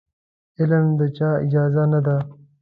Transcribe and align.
علم 0.59 0.85
د 0.99 1.01
چا 1.17 1.29
اجاره 1.43 1.83
نه 1.91 1.99
ده. 2.05 2.17